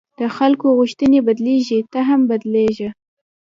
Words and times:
د 0.19 0.21
خلکو 0.37 0.67
غوښتنې 0.77 1.19
بدلېږي، 1.27 1.79
ته 1.91 1.99
هم 2.09 2.21
بدلېږه. 2.29 2.89